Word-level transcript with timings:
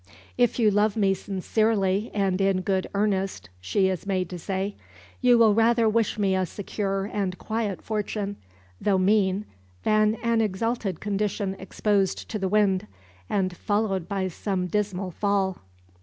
"If 0.35 0.57
you 0.57 0.71
love 0.71 0.97
me 0.97 1.13
sincerely 1.13 2.09
and 2.11 2.41
in 2.41 2.61
good 2.61 2.89
earnest," 2.95 3.51
she 3.59 3.87
is 3.87 4.07
made 4.07 4.31
to 4.31 4.39
say, 4.39 4.73
"you 5.21 5.37
will 5.37 5.53
rather 5.53 5.87
wish 5.87 6.17
me 6.17 6.33
a 6.35 6.47
secure 6.47 7.05
and 7.05 7.37
quiet 7.37 7.83
fortune, 7.83 8.37
though 8.81 8.97
mean, 8.97 9.45
than 9.83 10.15
an 10.23 10.41
exalted 10.41 11.01
condition 11.01 11.55
exposed 11.59 12.27
to 12.29 12.39
the 12.39 12.49
wind, 12.49 12.87
and 13.29 13.55
followed 13.55 14.07
by 14.07 14.27
some 14.27 14.65
dismal 14.65 15.11
fall." 15.11 15.59